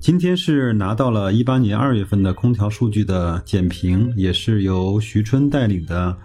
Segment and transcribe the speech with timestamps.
[0.00, 6.16] 今天是拿到了一八年二月份的空调数据的简评，也是由徐春带领的。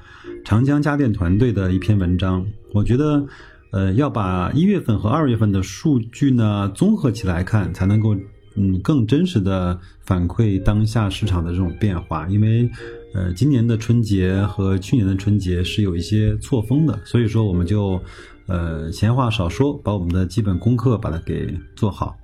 [0.46, 3.26] 长江家电团队的一篇文章，我觉得，
[3.72, 8.16] 呃，要把一月份和二月份的数据呢综合起来看，才能够，
[8.56, 12.28] 嗯，更真实的反馈当下市场的这种变化。
[12.30, 12.70] 因为，
[13.16, 18.00] 呃，今年的春节和去年的春节是有一些错峰的，所以说我们就，
[18.46, 22.16] 呃，闲话少说，把我们的基本功课把它给做好。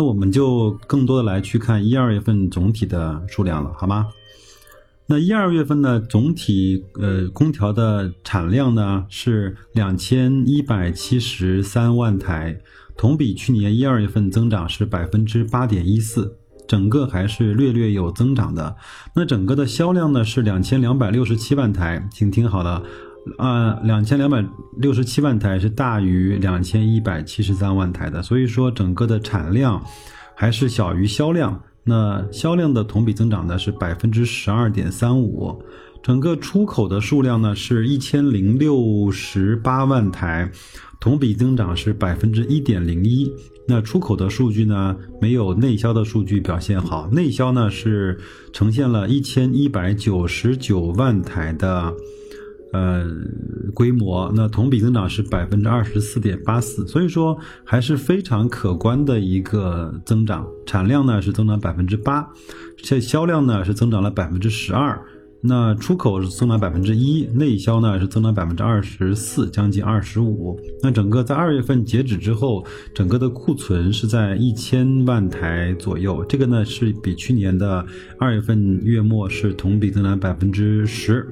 [0.00, 4.08] 那我们就更多的来去看一二月份总体的数量了，好吗？
[5.06, 12.58] 那一二月份呢，总体呃空调的产量呢是两千一百七十三万台，
[12.96, 16.34] 同比去年一二月份增长是百分之八点一四，
[16.66, 18.74] 整个还是略略有增长的。
[19.14, 22.82] 那整个的销量呢是两千两百六十七万台，请听好了，
[23.38, 24.44] 啊，两千两百
[24.78, 29.82] 六十七万台是大于两千一百七十三万台的，所以说整个的产量
[30.34, 31.62] 还是小于销量。
[31.84, 35.62] 那销量的同比增长呢是百分之十二点三五，
[36.02, 40.50] 整个出口的数量呢是一千零六十八万台，
[41.00, 43.30] 同比增长是百分之一点零一。
[43.66, 48.18] 那出口的数据呢没有内销的数据表现好，内销呢是
[48.52, 51.92] 呈现了一千一百九十九万台的。
[52.72, 53.04] 呃，
[53.74, 60.46] 规模那同比增长是百分之二十四点八四，所以说还是非常可观的一个增长。
[60.64, 62.28] 产量呢是增长百分之八，
[62.76, 65.02] 这销量呢是增长了百分之十二，
[65.42, 70.56] 那出口是增长百分之一，内销呢是增长百分之二十四，将近二十五。
[70.80, 72.64] 那整个在二月份截止之后，
[72.94, 77.84] 整个的库存是在一千万台左右，这个呢是比去年的
[78.16, 81.26] 二月份月末是同比增长百分之十。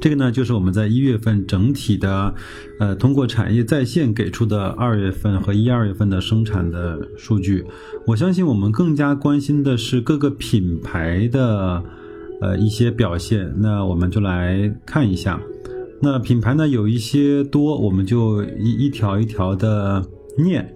[0.00, 2.34] 这个呢，就是我们在一月份整体的，
[2.78, 7.64] 呃，通过产业在线给出的二月份和一二月份的生产的数据。
[8.06, 11.84] 我相信我们更加关心的是各个品牌的，
[12.40, 13.52] 呃，一些表现。
[13.58, 15.38] 那我们就来看一下。
[16.00, 20.02] 那品牌呢有一些多，我们就一一条一条的
[20.38, 20.74] 念。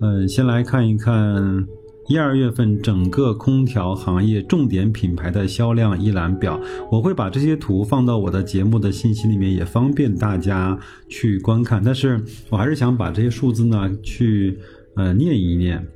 [0.00, 1.66] 嗯，先来看一看。
[2.08, 6.58] 一二月份整个空调行业重点品牌的销量一览表，
[6.90, 10.78] 我会把这些图放到我的节目的信息里面，也方便大家
[11.10, 11.82] 去观看。
[11.84, 14.58] 但是我还是想把这些数字呢去
[14.96, 15.86] 呃念一念。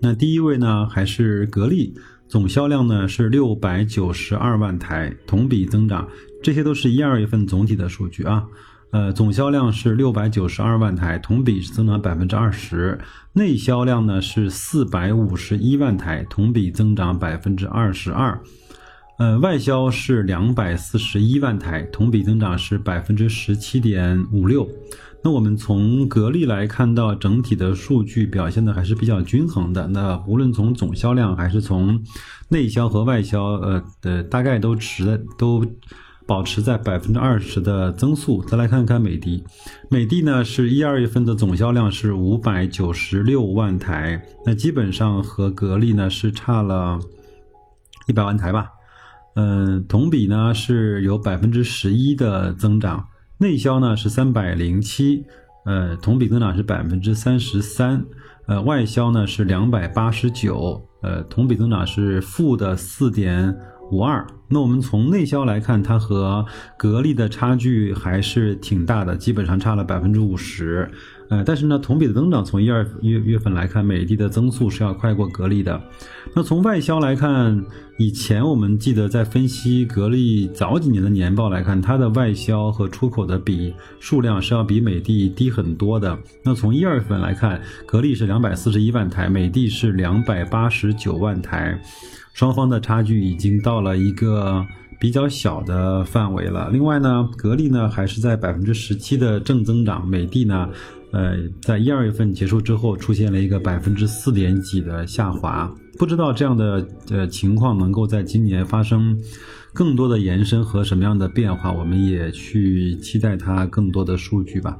[0.00, 1.92] 那第一位呢还是格力，
[2.28, 6.08] 总销量呢是六百九十二万台，同比增长。
[6.40, 8.46] 这些都是一二月份总体的数据啊。
[8.90, 12.98] 呃，总销量是六百九十二万台，同比增长百分之二十。
[13.34, 18.40] 内销量呢是四百五十一万台，同比增长百分之二十二。
[19.18, 24.66] 呃，外销是两百四十一万台，同比增长是百分之十七点五六。
[25.22, 29.86] 那我们从格力来看到整体的数据表现的还是比较均衡的。
[29.88, 32.02] 那无论从总销量还是从
[32.48, 35.62] 内销和外销，呃的大概都持的都。
[36.28, 38.42] 保持在百分之二十的增速。
[38.44, 39.42] 再来看看美的，
[39.88, 47.00] 美的呢是一二月份的总销量是五百九十六万台，那基本上和格力呢是差了
[48.06, 48.68] 一百万台吧。
[49.36, 53.02] 嗯，同比呢是有百分之十一的增长，
[53.38, 55.24] 内销呢是三百零七，
[55.64, 58.04] 呃，同比增长是百分之三十三，
[58.46, 63.56] 呃，外销呢是两百八十九，呃，同比增长是负的四点。
[63.90, 66.44] 五二，那我们从内销来看，它和
[66.76, 70.90] 格力的差距还是挺大的，基本上差了百分之五十。
[71.28, 75.80] 呃，但是呢，同比的增长从一二月月份来看，美的的增速是要快过格力的。
[76.34, 77.62] 那从外销来看，
[77.98, 86.18] 以前我们记得在分析格力早几年的年报来看，它的外销和出口的比数量是要比美的低很多的。
[86.42, 91.78] 那从一二月份来看，格力是两百四十一万台，美的是两百八十九万台。
[92.32, 94.64] 双方的差距已经到了一个
[94.98, 96.68] 比较小的范围了。
[96.70, 100.68] 另外呢，格力呢还是在百分之十七的正增长，美的呢，
[101.12, 105.72] 呃，在一二月份结束之后出现了一个百分之四点几的下滑。
[105.98, 109.18] 不知道这样的呃情况能够在今年发生
[109.72, 114.78] 更多的延伸和什么样的变化，我们也去期待它更多的数据吧。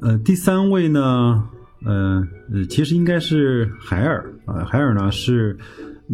[0.00, 1.48] 呃，第三位呢？
[1.84, 2.26] 呃，
[2.68, 5.56] 其实应该是海尔啊，海尔呢是，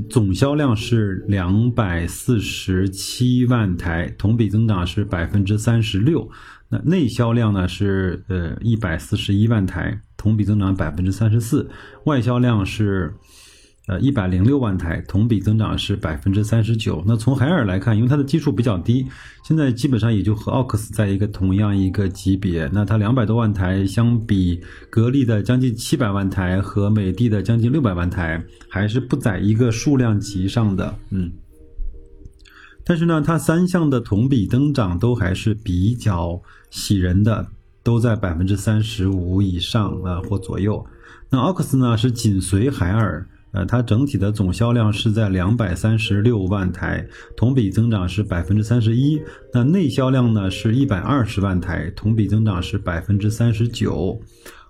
[0.09, 6.31] 总销量是两百四十七万台，同比增长是百分之三十六。
[6.69, 11.71] 那内销量呢是呃一百四十一万台，同比增长百分之三十四。
[12.05, 13.15] 外销量是。
[13.89, 17.03] 呃，一百零六万台，同比增长是百分之三十九。
[17.05, 19.05] 那从海尔来看，因为它的基数比较低，
[19.43, 22.71] 现在基本上也就和奥克斯在一个同样一个级别。
[22.73, 30.95] 那它两百多万台，相比格力的将近七百万台和美的的将近六百万台，还是不在一个数量级上的。
[31.11, 31.33] 嗯，
[32.85, 36.41] 但是呢，它三项的同比增长都还是比较
[36.71, 37.49] 喜人的，
[37.83, 40.87] 都在百分之三十五以上啊或左右。
[41.31, 43.27] 那奥克斯呢，是紧随海尔。
[43.53, 47.07] 呃，它整体的总销量是在两百三十六万台，
[47.37, 49.21] 同比增长是百分之三十一。
[49.53, 54.21] 那内销量呢是一百二十万台，同比增长是百分之三十九。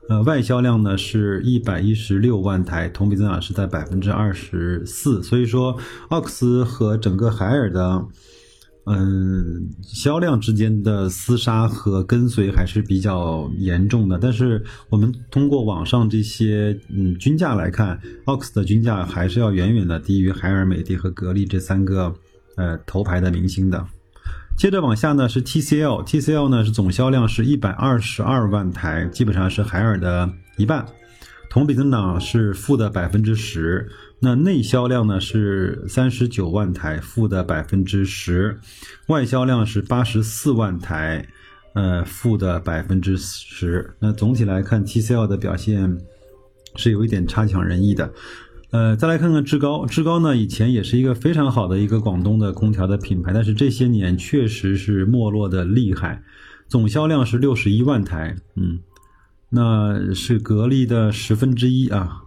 [0.09, 5.23] 呃，外销量呢是一百一十六万台，同比增长是在百分之二十四。
[5.23, 5.79] 所以说，
[6.09, 8.05] 奥克斯和整个海尔的。
[8.85, 14.19] 嗯，销量之间的厮杀和跟随还是比较严重的。
[14.19, 22.13] 但是我们通过网上这些嗯均价来看，奥克斯的均价还是要远远的低于海尔、美的和格力这三个
[22.57, 23.87] 呃头牌的明星的。
[24.57, 30.85] 接着往下呢是 TCL，TCL 呢是总销量是一百二十二万台，基本上是海尔的一半，
[31.49, 33.89] 同比增长是负的百分之十。
[34.25, 38.55] 那内销量呢是三十九万台，负的百分之十；
[39.09, 41.27] 外销量是八十四万台，
[41.75, 43.97] 呃，负的百分之十。
[43.99, 45.99] 那总体来看，TCL 的表现
[46.77, 48.13] 是有一点差强人意的。
[48.71, 56.23] 呃，再来看看志高，志高呢以前也是一个非常好的一个广东的空调的品牌，但是这些年确实是没落的厉害。
[56.69, 58.79] 总销量是六十一万台，嗯，
[59.49, 62.22] 那是格力的十分之一啊。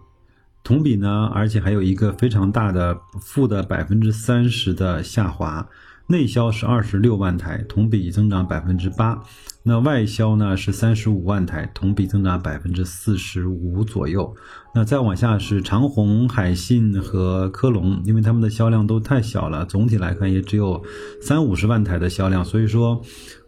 [0.66, 5.64] 同比呢，而且还有一个非常大的负的百分之三十的下滑。
[6.08, 9.16] 内销是二十六万台，同比增长百分之八。
[9.62, 14.34] 那外销呢是三十五万台，同比增长百分之四十五左右。
[14.74, 20.82] 那再往下是长虹、海信和科龙，因为他们的销量都太小了，总体来看也只有
[21.20, 23.00] 三五十万台的销量，所以说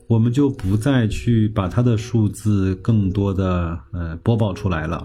[0.06, 5.04] 我们就不再去把它的数字更多的呃播报出来了。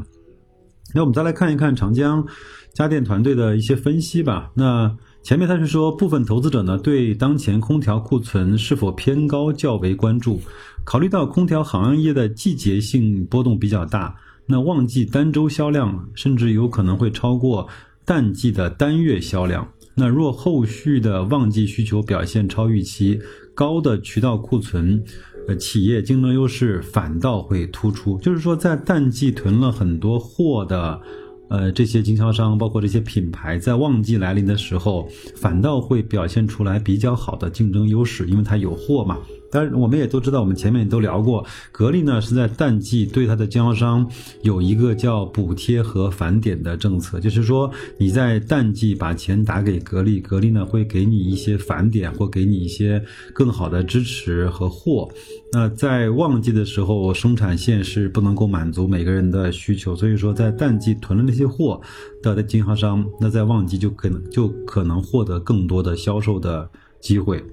[0.94, 2.26] 那我们再来看一看长江
[2.74, 4.52] 家电团队的一些分析吧。
[4.56, 10.40] 那前面他是说，部分投资者呢对当前空调库存是否偏高较为关注，
[10.84, 17.68] 考虑到空调行业的季节性波动比较大，那旺季单周销量甚至有可能会超过
[18.06, 19.68] 淡季的单月销量。
[19.96, 23.20] 那若后续的旺季需求表现超预期，
[23.56, 25.04] 高的渠道库存。
[25.48, 31.02] 呃，企业竞争优势反倒会突出，就是说，在淡季囤了很多货的，
[31.50, 39.18] 呃，这些经销商，包括这些品牌，在旺季来临的时候，反倒会表现出来比较好的竞争优势，因为它有货嘛。
[39.54, 44.10] 但是我们也都知道，我们前面都聊过，格力呢是在淡季对它的经销商
[44.42, 55.08] 有一个叫补贴和返点的政策，就是说你在淡季把钱打给格力，格力呢会给你一些返点或给你一些更好的支持和货。
[55.52, 61.80] 那在旺季的时候，生产线是不能够满足每个人的需求，所以说在淡季囤了那些货
[62.24, 66.68] 的经销商，那在旺季就可能就可能获得更多的销售的
[67.00, 67.44] 机会。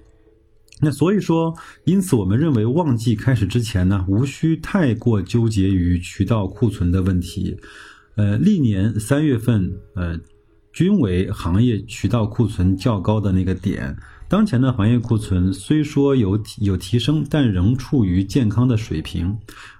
[0.80, 7.56] 那所以说，因此我们认为旺季开始之前呢，无需太过纠结于渠道库存的问题。
[8.16, 10.18] 呃，历年三月份，呃，
[10.72, 13.96] 均为行业渠道库存较高的那个点。
[14.28, 19.36] 当前的行业库存虽说有有提升，但仍处于健康的水平。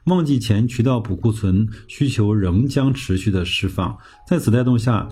[0.07, 5.09] 旺季前渠道补库存需求仍将持续的释放，在此带动下。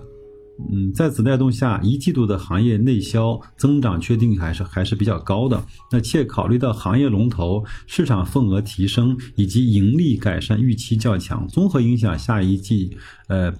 [0.71, 5.63] 嗯，在此带动下，一季度的行业内销增长确定还是还是比较高的。
[5.89, 12.97] 那且考虑到行业龙头市场份额提升以及盈利改善预期较强，综合影响下一季
[13.29, 13.53] 呃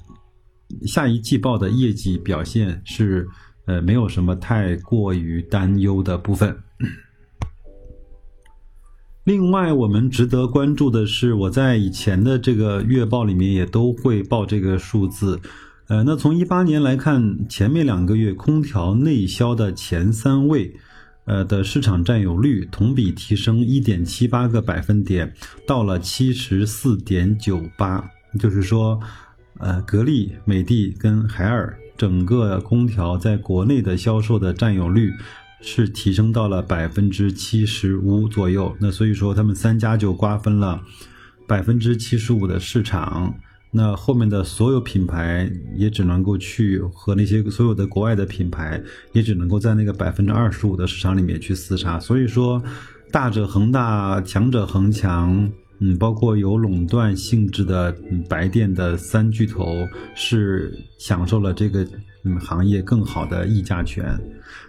[0.86, 3.28] 下一季报的业绩表现是
[3.66, 6.58] 呃没有什么太过于担忧的部分。
[9.24, 15.40] 另外，我们值得关注的是，我在以前的这个月报里面也都会报这个数字。
[15.90, 20.72] 呃，那从一八年来看，前面两个月空调内销的前三位，
[21.26, 25.34] 呃的市场占有率同比提升一点七八个百分点，
[25.66, 28.08] 到了七十四点九八。
[28.38, 29.00] 就是说，
[29.58, 35.12] 呃，格力、美的跟海尔整个空调在国内的销售的占有率
[35.60, 38.78] 是提升到了百分之七十五左右。
[38.80, 40.80] 那所以说，他们三家就瓜分了
[41.48, 43.34] 百分之七十五的市场。
[43.72, 48.82] 那后面的所有品牌也只能够去和那些所有的国外的品牌
[49.14, 52.00] 也只能够在那个百分之二十五的市场里面去厮杀。
[52.00, 52.62] 所以说，
[53.12, 55.50] 大者恒大，强者恒强。
[55.82, 57.96] 嗯，包括有垄断性质的
[58.28, 61.88] 白电的三巨头是享受了这个
[62.24, 64.20] 嗯行业更好的议价权。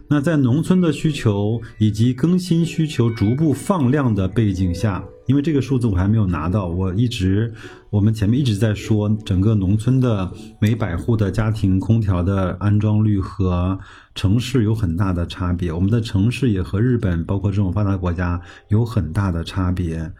[0.08, 7.52] 那在农村的需求以及更新需求逐步放量的背景下，因为这个数字我还没有拿到，我一直
[7.90, 13.78] 我们前面一直在说，整个农村的每百户的家庭空调的安装率和
[14.14, 20.12] 城市有很大的差别，我们的城市也和日本包括这种发达国家有很大的差别。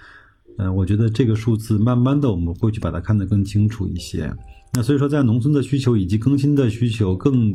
[0.59, 4.33] 嗯，我觉得这个数字慢慢的我们会去把它看得更清楚一些。
[4.73, 7.53] 那所以说，在农村的需求以及更新的需求更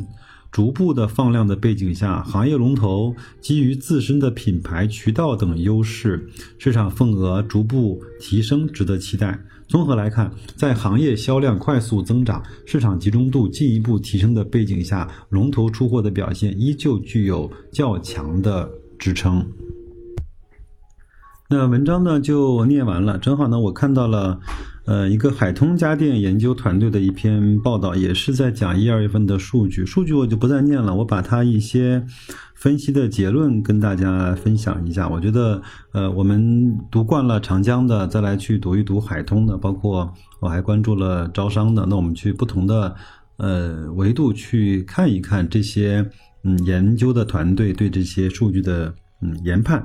[0.52, 9.38] 逐步的放量的背景下，行业龙头基于自身的品牌、渠道等优势，市场份额逐步提升，值得期待。
[9.66, 19.44] 综合来看，在行业销量快速增长、市场集中度进一步提升的背景下，龙头出货的表现依旧具有较强的支撑。
[21.48, 24.38] 那文章呢就念完了，正好呢我看到了，
[24.86, 32.06] 呃，一个海通家电研究团队的一篇报道，也是在讲一二月份的数据，数据我就不再念了，我把它一些
[32.54, 35.08] 分析的结论跟大家分享一下。
[35.08, 35.60] 我觉得，
[35.92, 42.94] 呃，我们读惯了长江的，再来去读一读海通的，包括我还关注了招商的，那我们去不同的
[43.38, 46.08] 呃维度去看一看这些
[46.44, 49.84] 嗯研究的团队对这些数据的嗯研判。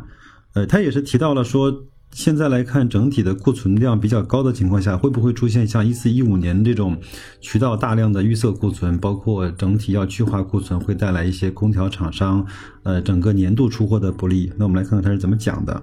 [0.54, 1.74] 呃，他也是提到了说，
[2.14, 6.98] 现在来看整体的库存量比较高的情况下，会不会出现像一四一五年这种
[7.40, 12.46] 渠道大量的预测库存，包括整体要去化库存，会带来一些空调厂商
[12.84, 14.52] 呃整个年度出货的不利？
[14.58, 15.82] 那我们来看看他是怎么讲的。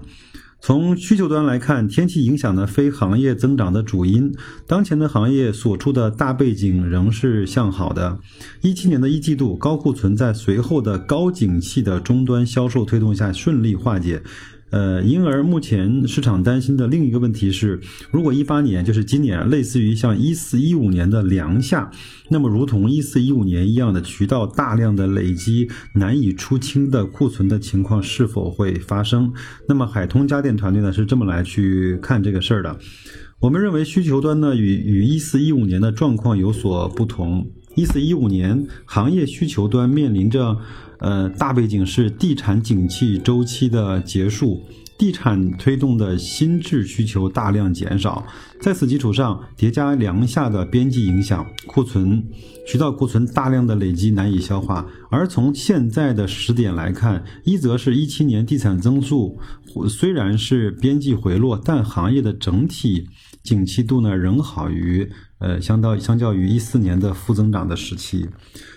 [0.60, 4.34] 从需求端来看，天气影响的非行业增长的主因，
[4.66, 8.18] 当前的行业所处的大背景仍是向好的。
[8.60, 14.20] 一七年的一季度高库存在随后的高景气的终端销售推动下顺利化解。
[14.70, 21.90] 呃，因而目前市场担心的另一个问题是，如果一八年就是今年类似于像一四一五年的凉夏，
[22.28, 29.32] 那么如同一四一五年一样的渠道大量的累积难以出清的库存的情况是否会发生？
[29.66, 32.78] 那么海通家电团队呢是这么来去看这个事儿的。
[33.40, 37.46] 我们认为需求端呢与与一四一五年的状况有所不同。
[37.78, 40.56] 一四一五年行业需求端面临着。
[41.00, 44.66] 呃，大背景是地产景气周期的结束，
[44.98, 48.26] 地产推动的新质需求大量减少，
[48.60, 52.20] 在此基础上叠加粮下的边际影响，库存
[52.66, 54.84] 渠道库存大量的累积难以消化。
[55.08, 59.38] 而从现在的时点来看，一则是一七年地产增速
[59.88, 63.06] 虽然是边际回落，但行业的整体
[63.44, 65.08] 景气度呢仍好于。
[65.38, 68.28] 呃，相当相较于一四年的负增长的时期，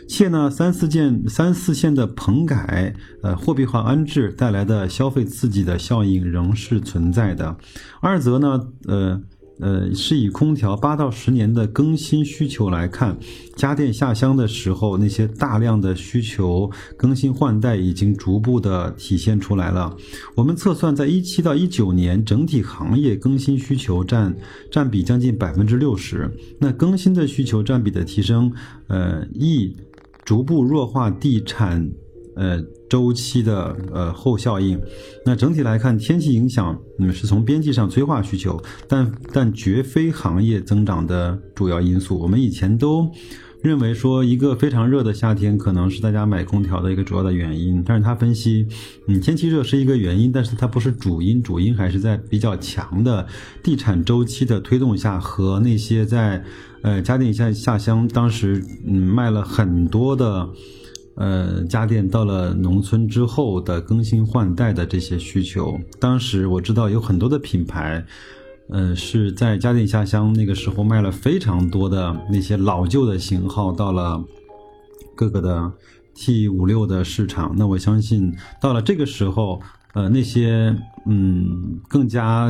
[0.08, 7.58] 且呢三四线三四线的棚改，呃货币化安置带来的消费刺激的效应仍是存在的。
[8.00, 9.22] 二则呢，呃。
[9.60, 13.15] 呃，是以空调八到十年的更新需求来看，
[13.55, 19.96] 家电下乡的时候，那些大量的需求更新换代已经逐步的体现出来了。
[20.34, 24.36] 我们测算，在一七到一九年，整体行业更新需求占
[24.72, 26.29] 占比将近百分之六十。
[26.60, 28.51] 那更新的需求占比的提升，
[28.88, 29.75] 呃，亦
[30.25, 31.88] 逐步弱化地产。
[32.35, 34.79] 呃，周期的呃后效应，
[35.25, 42.17] 那整体来看，天气影响嗯是从边际上催化需求，但但绝非行业增长的主要因素。
[42.17, 43.11] 我们以前都
[43.61, 48.65] 认为说，一个非常热的夏天可能是大家买空调的一个主要的原因，但是他分析，
[49.07, 53.27] 嗯，天气热是一个原因，但是它不是主因，主因还是在比较强的
[53.61, 56.43] 地产周期的推动下和那些在
[56.81, 60.50] 呃家电下下乡当时嗯卖了很多的。
[61.15, 68.03] 呃，家电到了农村之后的更新换代的这些需求，当时我知道有很多的品牌，
[68.70, 74.24] 呃，是在家电下乡那个时候卖了非常多的那些老旧的型号，到了
[75.13, 75.72] 各个的
[76.15, 77.53] T 五六的市场。
[77.58, 79.62] 那我相信到了这个时候，
[79.94, 80.74] 呃，那些
[81.06, 82.46] 嗯更加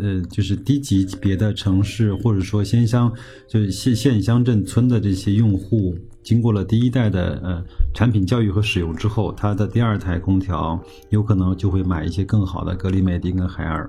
[0.00, 3.12] 呃就是低级别的城市或者说县乡，
[3.48, 5.96] 就是县县乡镇村的这些用户。
[6.22, 7.62] 经过了第一代的呃
[7.94, 10.78] 产品教育和使用之后，它的第二台空调
[11.10, 13.88] 有可能就会买一些更好的格力美的跟海尔，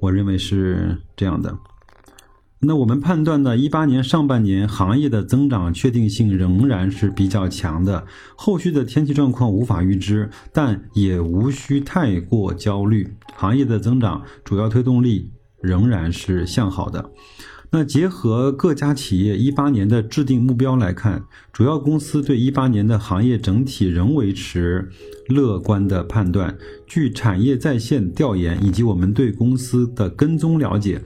[0.00, 1.56] 我认为是这样的。
[2.64, 8.06] 那我们判断呢，一八年上半年行业的增长确定性仍然是比较强的，
[8.36, 15.30] 后续的天气状况无法预知，但也无需太过焦虑，行业的增长主要推动力
[15.60, 17.10] 仍然是向好的。
[17.74, 21.24] 那结合各家企业一八年的制定目标来看，
[21.54, 24.90] 主要公司对一八年的行业整体仍维持
[25.26, 26.58] 乐观的判断。
[26.92, 31.00] 据产业在线调研以及我们对公司的跟踪了解。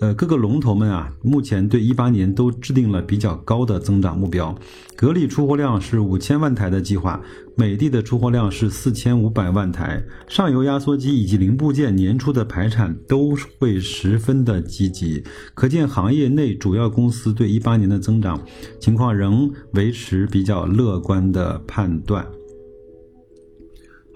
[0.00, 4.58] 呃，各个龙头们啊，目前对一八年都制定了比较高的增长目标。
[4.96, 7.20] 格力出货量是五千万台的计划，
[7.54, 10.02] 美的的出货量是四千五百万台。
[10.26, 18.40] 上游压缩机以及零部件年初的排产都会十分的积极，可见行业内主要公司对一八年的增长
[18.80, 22.26] 情况仍维持比较乐观的判断。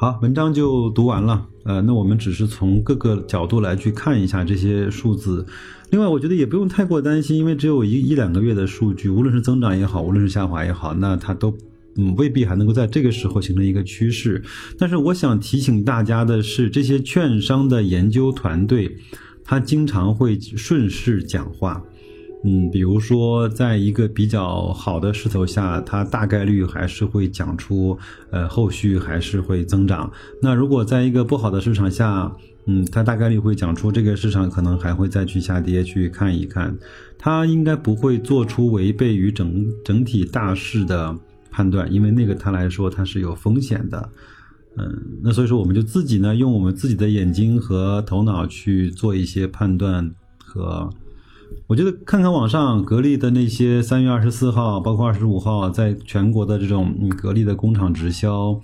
[0.00, 1.46] 好，文章就读完了。
[1.64, 5.44] 呃，那我们只是从各个角度来去看一下这些数字。
[5.90, 11.54] 另外，我觉得也不用太过担心，因为只有一一两个月的数据，无论是增长也好，无论是下滑也好，那它都
[11.96, 14.42] 嗯未必还能够在这个时候形成一个趋势。
[14.78, 18.96] 但是，我想提醒大家的是，这些券商的研究团队，
[19.44, 21.84] 他经常会顺势讲话。
[22.42, 27.98] 嗯，比如说，在一个比较好的势头下，它大概率还是会讲出，
[28.30, 30.10] 呃，后续还是会增长。
[30.40, 36.74] 那如果在一个不好的市场下，嗯，它大概率会讲出这个市场可能还会再去下跌，去看一看。
[37.18, 41.14] 它应该不会做出违背于整整体大势的
[41.50, 44.08] 判断，因为那个它来说它是有风险的。
[44.78, 50.88] 嗯，那所以说我们就自己呢，用我们自己的眼睛和头脑去做一些判断和。
[51.66, 58.60] 我觉得看看网上格力的那些三月二十四号，包括二十五号，在全国的这种格力的工厂直销，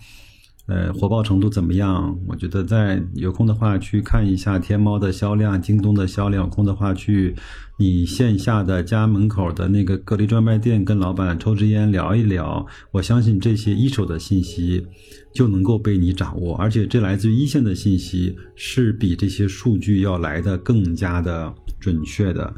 [0.67, 2.19] 呃，火爆程度怎么样？
[2.27, 7.37] 我觉得在有空的话去看一下天猫的销量、京东的销量，有空的话去
[7.79, 12.67] 你线下的家门口的那个格力专卖店，跟老板抽支烟聊一聊。
[12.91, 14.85] 我相信这些一手的信息
[15.33, 22.53] 就能够被你掌握，而且这来自于一线的信息是比这些数据要来的更加的准确的。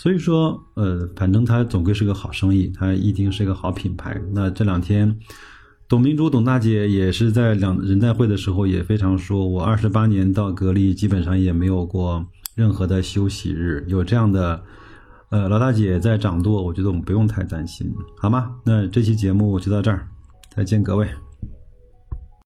[0.00, 4.18] 所以说，呃，反正它总归是个好生意，它一定是个好品牌。
[4.32, 5.14] 那这两天，
[5.86, 14.62] 董明珠董大姐也是在两人代会的时候也非常说，我二十八年到格力基本上也没有过任何的休息日，有这样的，
[15.28, 18.56] 呃，老大姐在掌舵，我觉得我们不用太担心，好吗？
[18.64, 20.08] 那这期节目就到这儿，
[20.56, 21.06] 再见各位。